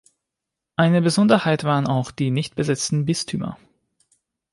[0.77, 3.59] Eine Besonderheit waren auch die nicht besetzten Bistümer.